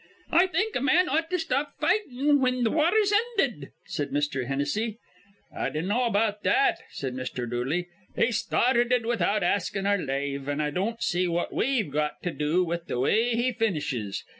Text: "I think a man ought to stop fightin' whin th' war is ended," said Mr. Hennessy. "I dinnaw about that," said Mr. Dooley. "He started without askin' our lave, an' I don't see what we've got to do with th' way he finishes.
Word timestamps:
"I 0.31 0.47
think 0.47 0.75
a 0.75 0.81
man 0.81 1.07
ought 1.07 1.29
to 1.29 1.37
stop 1.37 1.75
fightin' 1.79 2.39
whin 2.41 2.63
th' 2.65 2.69
war 2.71 2.91
is 2.91 3.13
ended," 3.37 3.69
said 3.85 4.09
Mr. 4.09 4.47
Hennessy. 4.47 4.97
"I 5.55 5.69
dinnaw 5.69 6.07
about 6.07 6.41
that," 6.41 6.79
said 6.89 7.13
Mr. 7.13 7.47
Dooley. 7.47 7.87
"He 8.15 8.31
started 8.31 9.05
without 9.05 9.43
askin' 9.43 9.85
our 9.85 9.99
lave, 9.99 10.49
an' 10.49 10.59
I 10.59 10.71
don't 10.71 11.03
see 11.03 11.27
what 11.27 11.53
we've 11.53 11.91
got 11.91 12.23
to 12.23 12.31
do 12.31 12.63
with 12.63 12.87
th' 12.87 12.97
way 12.97 13.35
he 13.35 13.51
finishes. 13.53 14.23